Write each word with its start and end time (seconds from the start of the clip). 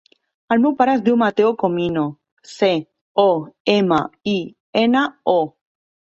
El 0.53 0.61
meu 0.61 0.71
pare 0.77 0.95
es 0.99 1.03
diu 1.07 1.19
Mateo 1.23 1.51
Comino: 1.63 2.05
ce, 2.53 2.71
o, 3.25 3.27
ema, 3.75 4.01
i, 4.35 4.35
ena, 4.87 5.07
o. 5.37 5.39